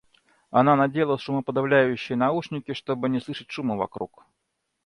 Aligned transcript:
Она 0.49 0.75
надела 0.75 1.19
шумоподовляющие 1.19 2.15
наушники, 2.15 2.73
чтобы 2.73 3.07
не 3.07 3.19
слышать 3.21 3.51
шума 3.51 3.77
вокруг. 3.77 4.25